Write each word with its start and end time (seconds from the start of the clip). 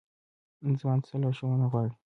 ځوان 0.79 0.99
څه 1.07 1.13
لارښوونه 1.21 1.65
غواړي؟ 1.71 1.93